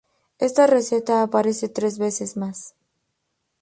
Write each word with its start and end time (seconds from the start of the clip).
Esta 0.39 0.65
receta 0.65 1.21
aparece 1.21 1.69
tres 1.69 1.99
veces 1.99 2.35
más. 2.35 2.73